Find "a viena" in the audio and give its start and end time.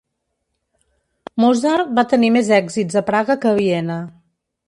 3.53-4.01